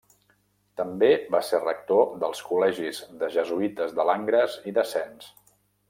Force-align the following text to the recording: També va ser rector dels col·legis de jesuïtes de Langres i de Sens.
També 0.79 1.09
va 1.35 1.41
ser 1.49 1.59
rector 1.65 2.09
dels 2.25 2.41
col·legis 2.49 3.03
de 3.21 3.31
jesuïtes 3.37 3.97
de 4.01 4.11
Langres 4.13 4.57
i 4.73 4.75
de 4.81 4.89
Sens. 4.97 5.31